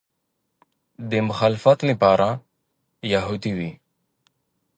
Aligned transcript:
د 1.09 1.11
مخالفت 1.27 1.79
لپاره 1.89 2.27
یهودي 3.13 3.51
وي. 3.57 3.71